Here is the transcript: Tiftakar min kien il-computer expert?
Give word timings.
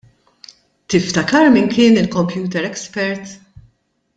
Tiftakar 0.87 1.49
min 1.49 1.69
kien 1.75 1.99
il-computer 2.01 2.63
expert? 2.73 3.23